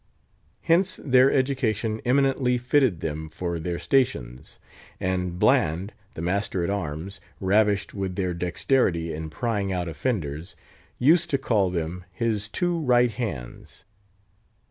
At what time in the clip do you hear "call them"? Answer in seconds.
11.37-12.03